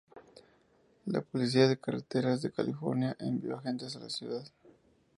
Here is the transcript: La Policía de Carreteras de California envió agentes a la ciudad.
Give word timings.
La 1.05 1.21
Policía 1.21 1.67
de 1.67 1.79
Carreteras 1.79 2.41
de 2.41 2.51
California 2.51 3.15
envió 3.19 3.57
agentes 3.57 3.95
a 3.95 3.99
la 3.99 4.09
ciudad. 4.09 4.51